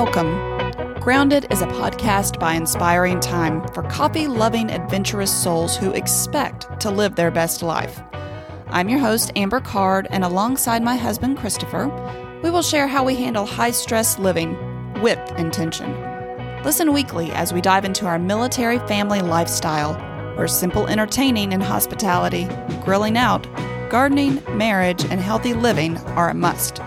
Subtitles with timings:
[0.00, 1.00] Welcome.
[1.00, 6.90] Grounded is a podcast by Inspiring Time for coffee loving, adventurous souls who expect to
[6.92, 8.00] live their best life.
[8.68, 11.88] I'm your host, Amber Card, and alongside my husband, Christopher,
[12.44, 14.56] we will share how we handle high stress living
[15.02, 15.90] with intention.
[16.62, 19.94] Listen weekly as we dive into our military family lifestyle,
[20.36, 22.46] where simple entertaining and hospitality,
[22.84, 23.48] grilling out,
[23.90, 26.80] gardening, marriage, and healthy living are a must.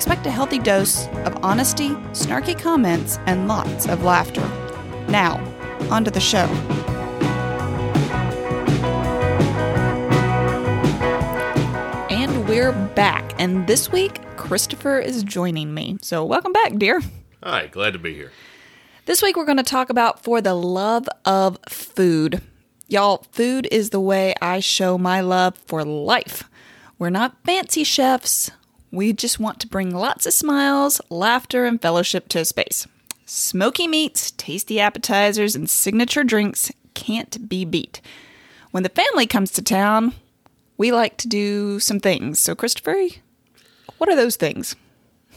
[0.00, 4.40] Expect a healthy dose of honesty, snarky comments, and lots of laughter.
[5.10, 5.36] Now,
[5.90, 6.46] on to the show.
[12.08, 13.34] And we're back.
[13.38, 15.98] And this week, Christopher is joining me.
[16.00, 17.02] So, welcome back, dear.
[17.42, 18.32] Hi, glad to be here.
[19.04, 22.40] This week, we're going to talk about For the Love of Food.
[22.88, 26.44] Y'all, food is the way I show my love for life.
[26.98, 28.50] We're not fancy chefs.
[28.92, 32.88] We just want to bring lots of smiles, laughter, and fellowship to space.
[33.24, 38.00] Smoky meats, tasty appetizers, and signature drinks can't be beat.
[38.72, 40.14] When the family comes to town,
[40.76, 42.40] we like to do some things.
[42.40, 42.96] So, Christopher,
[43.98, 44.74] what are those things?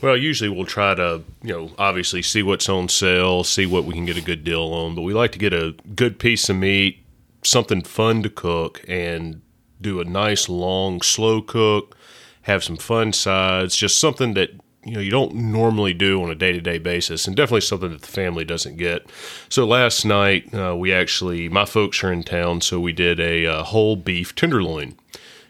[0.02, 3.94] Well, usually we'll try to, you know, obviously see what's on sale, see what we
[3.94, 6.56] can get a good deal on, but we like to get a good piece of
[6.56, 7.06] meat,
[7.44, 9.42] something fun to cook, and
[9.80, 11.96] do a nice long slow cook
[12.44, 14.52] have some fun sides, just something that
[14.86, 18.08] you know you don't normally do on a day-to-day basis and definitely something that the
[18.08, 19.10] family doesn't get.
[19.50, 23.46] So last night uh, we actually my folks are in town so we did a,
[23.46, 24.96] uh, whole beef tenderloin.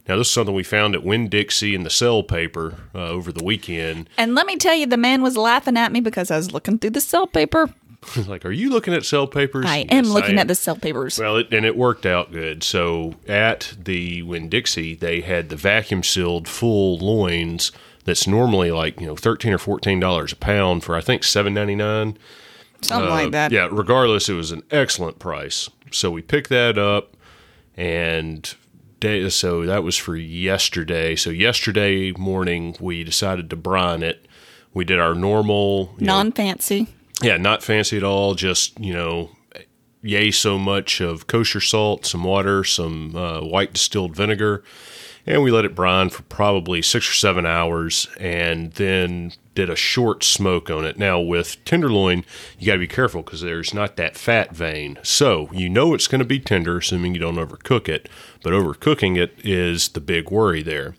[0.07, 3.43] Now this is something we found at Winn-Dixie in the sell paper uh, over the
[3.43, 4.09] weekend.
[4.17, 6.77] And let me tell you the man was laughing at me because i was looking
[6.77, 7.69] through the sell paper
[8.27, 9.65] like, are you looking at cell papers?
[9.67, 10.39] I am looking I am.
[10.39, 11.17] at the cell papers.
[11.19, 12.63] Well, it, and it worked out good.
[12.63, 17.71] So at the Winn Dixie, they had the vacuum sealed full loins
[18.05, 21.53] that's normally like you know thirteen or fourteen dollars a pound for I think seven
[21.53, 22.17] ninety nine.
[22.81, 23.51] Something uh, like that.
[23.51, 23.69] Yeah.
[23.71, 25.69] Regardless, it was an excellent price.
[25.91, 27.15] So we picked that up,
[27.77, 28.53] and
[28.99, 31.15] day, so that was for yesterday.
[31.15, 34.27] So yesterday morning, we decided to brine it.
[34.73, 36.87] We did our normal non fancy
[37.23, 38.35] yeah, not fancy at all.
[38.35, 39.31] Just you know,
[40.01, 44.63] yay so much of kosher salt, some water, some uh, white distilled vinegar,
[45.25, 49.75] and we let it brine for probably six or seven hours, and then did a
[49.75, 50.97] short smoke on it.
[50.97, 52.25] Now with tenderloin,
[52.59, 56.07] you got to be careful because there's not that fat vein, so you know it's
[56.07, 58.09] going to be tender, assuming you don't overcook it.
[58.43, 60.95] But overcooking it is the big worry there.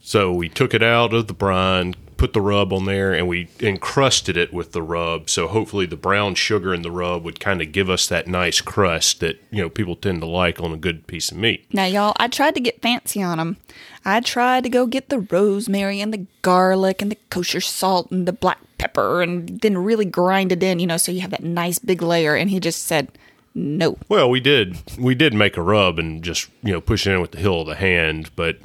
[0.00, 3.50] So we took it out of the brine, put the rub on there and we
[3.60, 5.28] encrusted it with the rub.
[5.28, 8.62] So hopefully the brown sugar in the rub would kind of give us that nice
[8.62, 11.66] crust that, you know, people tend to like on a good piece of meat.
[11.74, 13.58] Now, y'all, I tried to get fancy on them.
[14.06, 18.26] I tried to go get the rosemary and the garlic and the kosher salt and
[18.26, 21.44] the black pepper and then really grind it in, you know, so you have that
[21.44, 22.34] nice big layer.
[22.34, 23.18] And he just said,
[23.54, 23.98] no.
[24.08, 24.78] Well, we did.
[24.98, 27.60] We did make a rub and just, you know, push it in with the hill
[27.60, 28.60] of the hand, but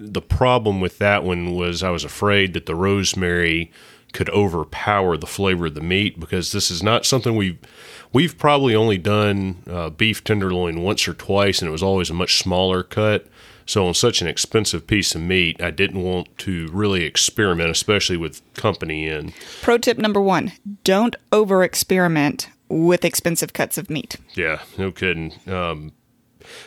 [0.00, 3.70] the problem with that one was I was afraid that the rosemary
[4.12, 7.58] could overpower the flavor of the meat because this is not something we've
[8.12, 12.14] we've probably only done uh, beef tenderloin once or twice, and it was always a
[12.14, 13.26] much smaller cut.
[13.66, 18.16] So on such an expensive piece of meat, I didn't want to really experiment, especially
[18.16, 19.32] with company in.
[19.60, 24.16] Pro tip number one: don't over experiment with expensive cuts of meat.
[24.32, 25.34] Yeah, no kidding.
[25.46, 25.92] Um,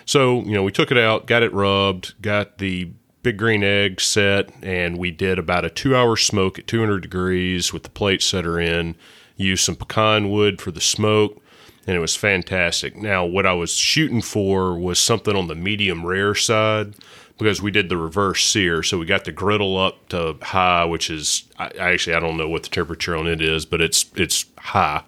[0.06, 2.92] so you know, we took it out, got it rubbed, got the
[3.24, 7.74] big green egg set, and we did about a two hour smoke at 200 degrees
[7.74, 8.96] with the plate setter in.
[9.36, 11.42] Used some pecan wood for the smoke,
[11.88, 12.96] and it was fantastic.
[12.96, 16.94] Now, what I was shooting for was something on the medium rare side
[17.40, 18.84] because we did the reverse sear.
[18.84, 22.48] So we got the griddle up to high, which is I, actually I don't know
[22.48, 25.04] what the temperature on it is, but it's it's high.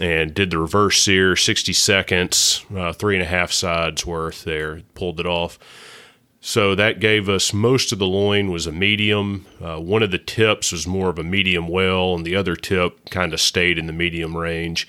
[0.00, 4.82] And did the reverse sear, 60 seconds, uh, three and a half sides worth there.
[4.94, 5.58] Pulled it off
[6.46, 9.46] so that gave us most of the loin was a medium.
[9.62, 13.08] Uh, one of the tips was more of a medium well, and the other tip
[13.08, 14.86] kind of stayed in the medium range.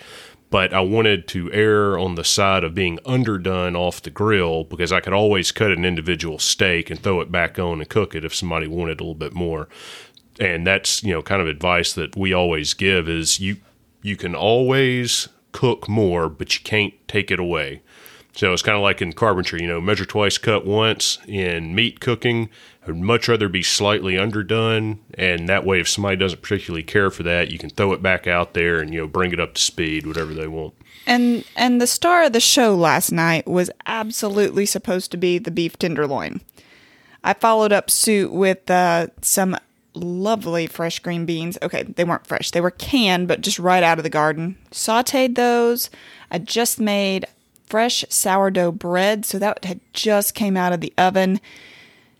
[0.49, 4.91] But I wanted to err on the side of being underdone off the grill because
[4.91, 8.25] I could always cut an individual steak and throw it back on and cook it
[8.25, 9.69] if somebody wanted a little bit more.
[10.41, 13.55] And that's you know kind of advice that we always give is you
[14.01, 17.81] you can always cook more, but you can't take it away.
[18.35, 21.19] So it's kind of like in carpentry, you know, measure twice, cut once.
[21.25, 22.49] In meat cooking,
[22.85, 27.23] I'd much rather be slightly underdone, and that way, if somebody doesn't particularly care for
[27.23, 29.61] that, you can throw it back out there and you know bring it up to
[29.61, 30.73] speed, whatever they want.
[31.07, 35.51] And and the star of the show last night was absolutely supposed to be the
[35.51, 36.41] beef tenderloin.
[37.23, 39.55] I followed up suit with uh, some
[39.93, 41.57] lovely fresh green beans.
[41.61, 44.57] Okay, they weren't fresh, they were canned, but just right out of the garden.
[44.71, 45.89] Sauteed those.
[46.29, 47.25] I just made
[47.67, 51.39] fresh sourdough bread, so that had just came out of the oven.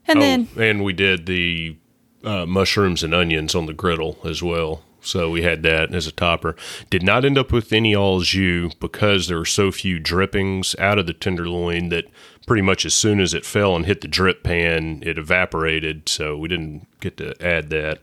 [0.08, 1.78] And Oh, then and we did the
[2.24, 4.84] uh, mushrooms and onions on the griddle as well.
[5.02, 6.56] So we had that as a topper.
[6.90, 10.98] Did not end up with any au jus because there were so few drippings out
[10.98, 12.06] of the tenderloin that
[12.48, 16.10] pretty much as soon as it fell and hit the drip pan, it evaporated.
[16.10, 18.00] So we didn't get to add that.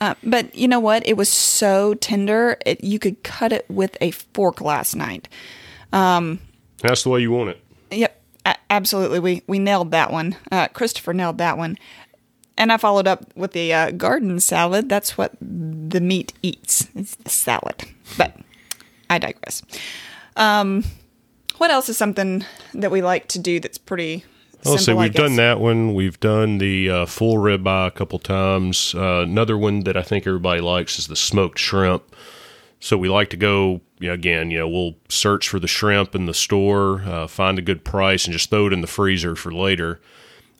[0.00, 1.06] Uh, but you know what?
[1.06, 5.28] It was so tender, it, you could cut it with a fork last night.
[6.82, 7.64] That's the way you want it.
[7.90, 9.18] Yep, a- absolutely.
[9.20, 10.36] We we nailed that one.
[10.50, 11.76] Uh, Christopher nailed that one.
[12.56, 14.88] And I followed up with the uh, garden salad.
[14.88, 16.88] That's what the meat eats.
[16.94, 17.84] It's the salad.
[18.18, 18.36] But
[19.08, 19.62] I digress.
[20.36, 20.84] Um,
[21.56, 22.44] what else is something
[22.74, 24.24] that we like to do that's pretty
[24.64, 25.00] Well, Let's see, simple?
[25.00, 25.94] I we've done that one.
[25.94, 28.94] We've done the uh, full ribeye a couple times.
[28.94, 32.02] Uh, another one that I think everybody likes is the smoked shrimp.
[32.80, 34.50] So we like to go you know, again.
[34.50, 38.24] You know, we'll search for the shrimp in the store, uh, find a good price,
[38.24, 40.00] and just throw it in the freezer for later.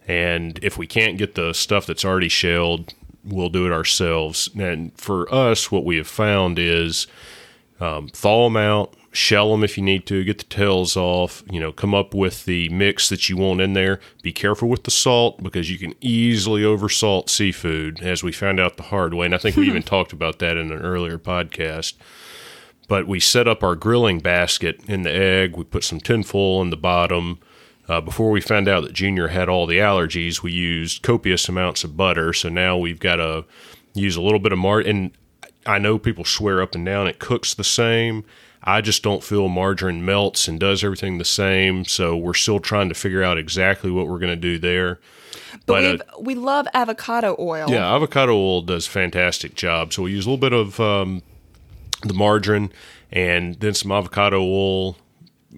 [0.07, 2.95] And if we can't get the stuff that's already shelled,
[3.25, 4.51] we'll do it ourselves.
[4.59, 7.07] And for us, what we have found is
[7.81, 11.59] um, thaw them out, shell them if you need to, get the tails off, you
[11.59, 13.99] know, come up with the mix that you want in there.
[14.23, 18.77] Be careful with the salt because you can easily oversalt seafood, as we found out
[18.77, 19.27] the hard way.
[19.27, 21.95] And I think we even talked about that in an earlier podcast.
[22.87, 25.57] But we set up our grilling basket in the egg.
[25.57, 27.39] We put some tinfoil in the bottom.
[27.89, 31.83] Uh, before we found out that Junior had all the allergies, we used copious amounts
[31.83, 32.33] of butter.
[32.33, 33.45] So now we've got to
[33.95, 34.79] use a little bit of mar.
[34.79, 35.11] And
[35.67, 38.25] I know people swear up and down it cooks the same.
[38.63, 41.85] I just don't feel margarine melts and does everything the same.
[41.85, 45.01] So we're still trying to figure out exactly what we're going to do there.
[45.67, 47.71] But, but, uh, we love avocado oil.
[47.71, 49.93] Yeah, avocado oil does a fantastic job.
[49.93, 51.23] So we use a little bit of um,
[52.03, 52.73] the margarine
[53.11, 54.97] and then some avocado oil.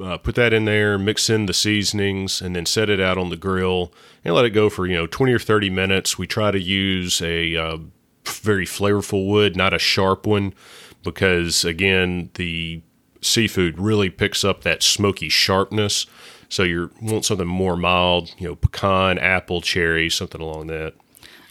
[0.03, 3.29] Uh, put that in there, mix in the seasonings, and then set it out on
[3.29, 3.93] the grill
[4.25, 6.17] and let it go for you know twenty or thirty minutes.
[6.17, 7.77] We try to use a uh,
[8.25, 10.55] very flavorful wood, not a sharp one,
[11.03, 12.81] because again the
[13.23, 16.07] seafood really picks up that smoky sharpness.
[16.49, 20.95] So you want something more mild, you know, pecan, apple, cherry, something along that.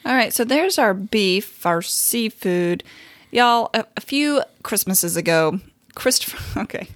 [0.06, 2.84] All right, so there's our beef, our seafood.
[3.32, 5.60] Y'all, a, a few Christmases ago,
[5.96, 6.88] Christopher, okay.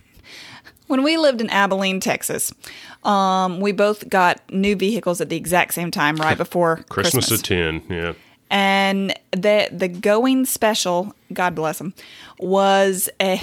[0.87, 2.53] When we lived in Abilene, Texas,
[3.03, 7.39] um, we both got new vehicles at the exact same time, right before Christmas, Christmas.
[7.39, 8.13] at ten, yeah.
[8.51, 11.93] and the the going special, God bless them,
[12.37, 13.39] was a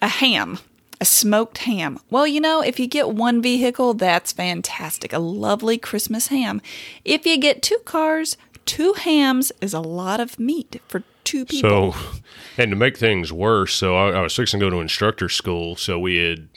[0.00, 0.58] a ham,
[1.00, 1.98] a smoked ham.
[2.10, 5.12] Well, you know, if you get one vehicle, that's fantastic.
[5.12, 6.60] A lovely Christmas ham.
[7.04, 11.92] If you get two cars, two hams is a lot of meat for two people.
[11.92, 11.98] So,
[12.58, 15.76] and to make things worse, so I, I was fixing to go to instructor school.
[15.76, 16.48] So we had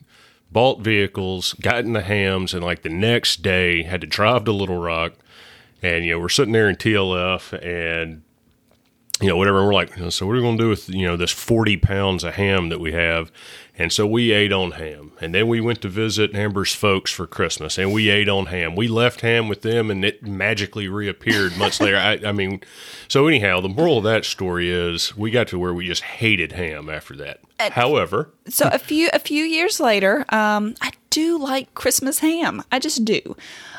[0.52, 4.80] bought vehicles, gotten the hams, and like the next day had to drive to Little
[4.80, 5.14] Rock.
[5.82, 8.22] And, you know, we're sitting there in TLF and,
[9.20, 9.60] you know, whatever.
[9.60, 11.78] And we're like, so what are we going to do with, you know, this 40
[11.78, 13.32] pounds of ham that we have?
[13.78, 15.12] And so we ate on ham.
[15.22, 18.76] And then we went to visit Amber's folks for Christmas and we ate on ham.
[18.76, 21.98] We left ham with them and it magically reappeared months later.
[21.98, 22.62] I, I mean,
[23.08, 26.52] so anyhow, the moral of that story is we got to where we just hated
[26.52, 27.40] ham after that.
[27.60, 32.64] However, so a few a few years later, um, I do like Christmas ham.
[32.72, 33.36] I just do.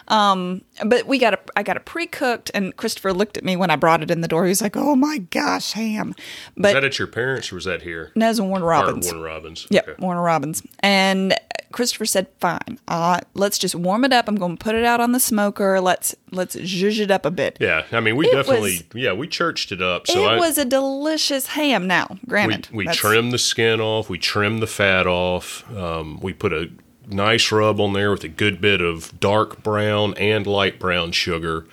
[0.09, 3.57] Um, but we got a I got a pre cooked, and Christopher looked at me
[3.57, 4.45] when I brought it in the door.
[4.45, 6.17] He was like, "Oh my gosh, ham!" was
[6.57, 8.11] But that at your parents or was that here?
[8.15, 9.07] no, it was Warner Or Robins.
[9.13, 9.67] Warner Robins.
[9.71, 9.97] Yep, Okay.
[10.05, 10.63] Warner Robins.
[10.81, 11.35] And
[11.71, 14.29] Christopher said, "Fine, uh, let's just warm it up.
[14.29, 15.81] I'm going to put it out on the smoker.
[15.81, 19.13] Let's let's zhuzh it up a bit." Yeah, I mean, we It definitely, was- yeah,
[19.13, 20.09] we churched it up.
[20.09, 21.87] So it I, was a delicious ham.
[21.87, 25.65] Now, we, granted, we that's- trimmed the skin off, we trimmed the fat off.
[25.75, 26.71] Um, we put a
[27.07, 31.67] nice rub on there with a good bit of dark brown and light brown sugar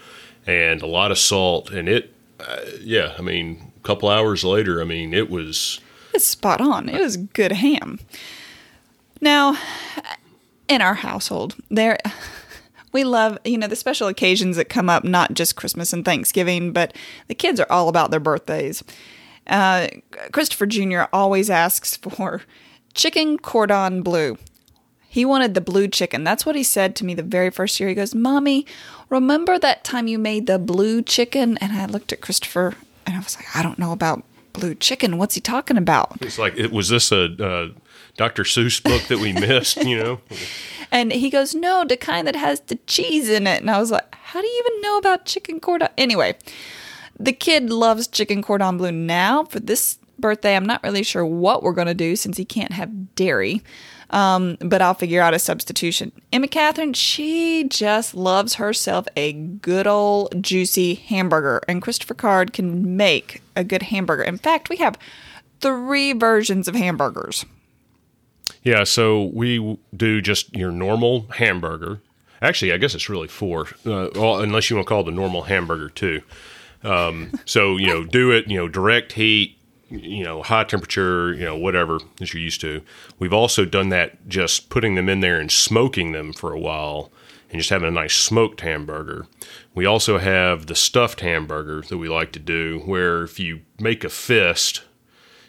[0.45, 1.69] and a lot of salt.
[1.71, 5.79] And it, uh, yeah, I mean, a couple hours later, I mean, it was.
[6.13, 6.89] It's spot on.
[6.89, 7.99] It was good ham.
[9.21, 9.57] Now,
[10.67, 11.97] in our household, there
[12.91, 16.71] we love, you know, the special occasions that come up, not just Christmas and Thanksgiving,
[16.71, 16.95] but
[17.27, 18.83] the kids are all about their birthdays.
[19.47, 19.87] Uh,
[20.31, 21.03] Christopher Jr.
[21.11, 22.43] always asks for
[22.93, 24.37] chicken cordon bleu.
[25.11, 26.23] He wanted the blue chicken.
[26.23, 27.89] That's what he said to me the very first year.
[27.89, 28.67] He goes, Mommy,
[29.09, 31.57] remember that time you made the blue chicken?
[31.57, 32.75] And I looked at Christopher
[33.07, 34.23] and I was like, I don't know about
[34.53, 35.17] blue chicken.
[35.17, 36.17] What's he talking about?
[36.21, 37.69] It's like, it was this a uh,
[38.17, 38.43] Dr.
[38.43, 40.21] Seuss book that we missed, you know?
[40.91, 43.61] And he goes, No, the kind that has the cheese in it.
[43.61, 45.89] And I was like, How do you even know about chicken cordon?
[45.99, 46.35] Anyway,
[47.19, 49.43] The kid loves chicken cordon bleu now.
[49.43, 52.71] For this birthday, I'm not really sure what we're going to do since he can't
[52.71, 53.61] have dairy.
[54.11, 56.11] Um, but I'll figure out a substitution.
[56.33, 62.97] Emma Catherine, she just loves herself a good old juicy hamburger, and Christopher Card can
[62.97, 64.23] make a good hamburger.
[64.23, 64.97] In fact, we have
[65.61, 67.45] three versions of hamburgers.
[68.63, 72.01] Yeah, so we do just your normal hamburger.
[72.41, 75.11] Actually, I guess it's really four, uh, well, unless you want to call it the
[75.11, 76.21] normal hamburger too.
[76.83, 78.47] Um, so you know, do it.
[78.47, 79.58] You know, direct heat.
[79.89, 81.33] You know, high temperature.
[81.33, 82.81] You know, whatever that you're used to.
[83.17, 87.11] We've also done that just putting them in there and smoking them for a while,
[87.49, 89.27] and just having a nice smoked hamburger.
[89.73, 94.03] We also have the stuffed hamburger that we like to do, where if you make
[94.03, 94.83] a fist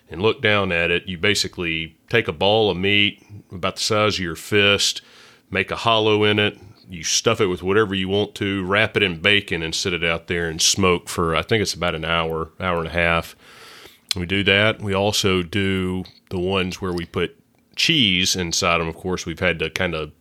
[0.08, 4.14] and look down at it, you basically take a ball of meat about the size
[4.14, 5.02] of your fist,
[5.50, 9.02] make a hollow in it, you stuff it with whatever you want to, wrap it
[9.02, 12.04] in bacon, and sit it out there and smoke for I think it's about an
[12.04, 13.36] hour, hour and a half.
[14.16, 14.80] We do that.
[14.82, 17.36] We also do the ones where we put
[17.76, 18.88] cheese inside them.
[18.88, 20.12] Of course, we've had to kind of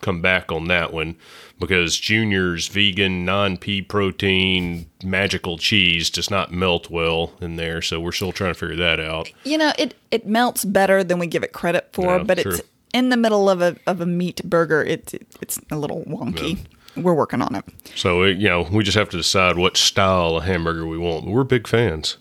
[0.00, 1.16] come back on that one
[1.58, 7.82] because Junior's vegan, non pea protein, magical cheese does not melt well in there.
[7.82, 9.32] So we're still trying to figure that out.
[9.44, 12.52] You know, it it melts better than we give it credit for, Yeah, but true.
[12.52, 12.62] it's
[12.92, 14.82] in the middle of a of a meat burger.
[14.84, 16.58] It's it's a little wonky.
[16.96, 17.64] We're working on it.
[17.94, 21.24] So, it, you know, we just have to decide what style of hamburger we want.
[21.26, 22.16] But we're big fans.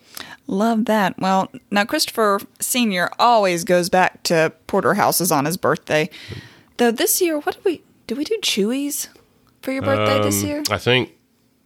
[0.47, 1.17] Love that.
[1.19, 6.09] Well, now Christopher Senior always goes back to porterhouses on his birthday.
[6.77, 9.09] Though this year, what did we did we do Chewies
[9.61, 10.63] for your birthday this Um, year?
[10.71, 11.11] I think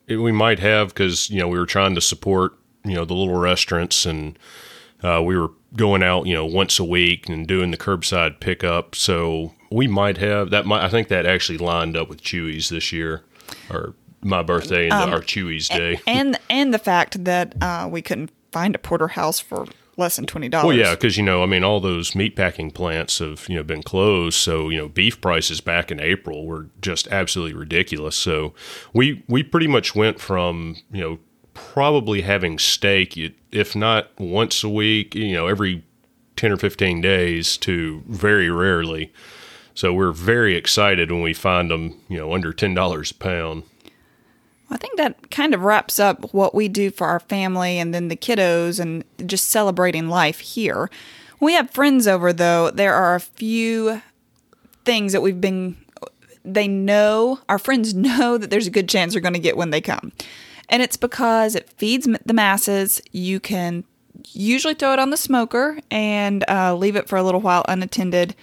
[0.07, 3.13] it, we might have because you know we were trying to support you know the
[3.13, 4.39] little restaurants and
[5.03, 8.95] uh, we were going out you know once a week and doing the curbside pickup.
[8.95, 10.65] So we might have that.
[10.65, 13.23] Might I think that actually lined up with Chewies this year,
[13.69, 15.99] or my birthday and Um, our Chewies day.
[16.07, 19.65] and and the fact that uh, we couldn't find a porterhouse for
[19.97, 20.67] less than twenty dollars.
[20.67, 23.83] Well, yeah, because you know, I mean, all those meatpacking plants have you know been
[23.83, 28.15] closed, so you know, beef prices back in April were just absolutely ridiculous.
[28.15, 28.53] So
[28.93, 31.19] we we pretty much went from you know
[31.53, 33.17] probably having steak,
[33.51, 35.83] if not once a week, you know, every
[36.35, 39.11] ten or fifteen days, to very rarely.
[39.73, 43.63] So we're very excited when we find them, you know, under ten dollars a pound.
[44.71, 48.07] I think that kind of wraps up what we do for our family and then
[48.07, 50.89] the kiddos and just celebrating life here.
[51.39, 54.01] When we have friends over, though, there are a few
[54.85, 55.75] things that we've been,
[56.45, 59.71] they know, our friends know that there's a good chance they're going to get when
[59.71, 60.11] they come.
[60.69, 63.01] And it's because it feeds the masses.
[63.11, 63.83] You can
[64.29, 68.35] usually throw it on the smoker and uh, leave it for a little while unattended.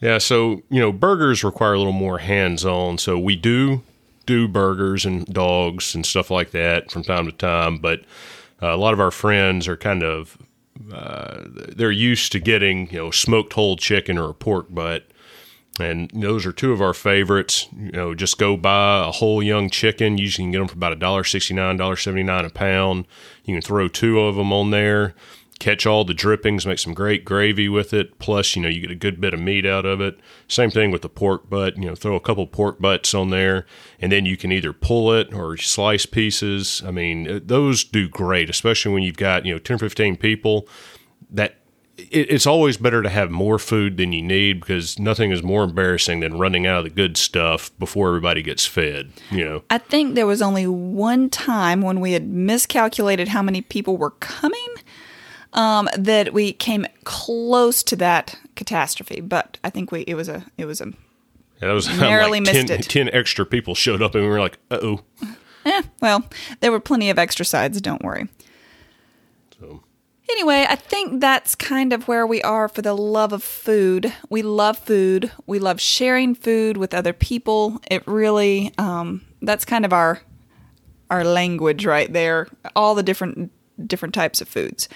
[0.00, 2.98] Yeah, so you know, burgers require a little more hands-on.
[2.98, 3.82] So we do
[4.26, 8.00] do burgers and dogs and stuff like that from time to time, but
[8.62, 10.38] uh, a lot of our friends are kind of
[10.92, 15.06] uh, they're used to getting you know smoked whole chicken or a pork butt,
[15.78, 17.68] and those are two of our favorites.
[17.76, 20.18] You know, just go buy a whole young chicken.
[20.18, 23.06] You can get them for about a dollar sixty-nine, dollar seventy-nine a pound.
[23.44, 25.14] You can throw two of them on there
[25.58, 28.18] catch all the drippings, make some great gravy with it.
[28.18, 30.18] Plus, you know, you get a good bit of meat out of it.
[30.48, 31.76] Same thing with the pork butt.
[31.76, 33.66] You know, throw a couple pork butts on there,
[34.00, 36.82] and then you can either pull it or slice pieces.
[36.84, 40.16] I mean, uh, those do great, especially when you've got you know ten or fifteen
[40.16, 40.68] people.
[41.30, 41.56] That
[41.96, 46.20] it's always better to have more food than you need because nothing is more embarrassing
[46.20, 49.12] than running out of the good stuff before everybody gets fed.
[49.30, 49.62] You know.
[49.70, 54.10] I think there was only one time when we had miscalculated how many people were
[54.10, 54.74] coming
[55.54, 59.20] um, that we came close to that catastrophe.
[59.20, 62.52] But I think we it was a it was a Yeah, that was Narrowly like
[62.52, 62.88] 10, missed it.
[62.88, 65.00] 10 extra people showed up and we were like, uh oh.
[65.64, 66.24] eh, well
[66.60, 67.80] there were plenty of extra sides.
[67.80, 68.28] Don't worry.
[69.58, 69.82] So.
[70.30, 74.12] Anyway, I think that's kind of where we are for the love of food.
[74.30, 75.30] We love food.
[75.46, 77.78] We love sharing food with other people.
[77.90, 80.22] It really, um, that's kind of our
[81.10, 82.48] our language right there.
[82.74, 83.52] All the different
[83.86, 84.88] different types of foods.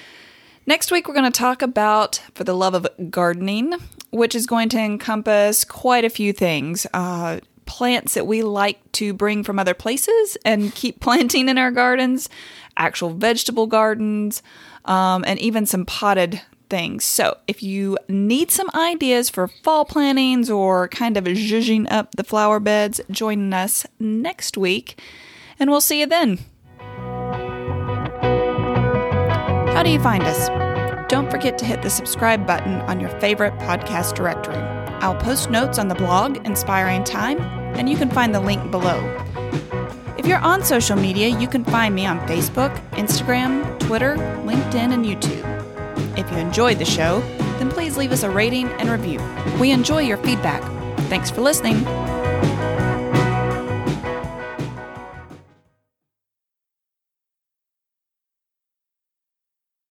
[0.68, 3.72] Next week, we're going to talk about for the love of gardening,
[4.10, 6.86] which is going to encompass quite a few things.
[6.92, 11.70] Uh, plants that we like to bring from other places and keep planting in our
[11.70, 12.28] gardens,
[12.76, 14.42] actual vegetable gardens,
[14.84, 17.02] um, and even some potted things.
[17.02, 22.24] So, if you need some ideas for fall plantings or kind of zhuzhing up the
[22.24, 25.00] flower beds, join us next week,
[25.58, 26.40] and we'll see you then.
[29.78, 30.48] How do you find us?
[31.08, 34.56] Don't forget to hit the subscribe button on your favorite podcast directory.
[34.56, 37.38] I'll post notes on the blog Inspiring Time,
[37.78, 38.98] and you can find the link below.
[40.18, 45.04] If you're on social media, you can find me on Facebook, Instagram, Twitter, LinkedIn, and
[45.04, 46.18] YouTube.
[46.18, 47.20] If you enjoyed the show,
[47.60, 49.20] then please leave us a rating and review.
[49.60, 50.60] We enjoy your feedback.
[51.02, 51.84] Thanks for listening.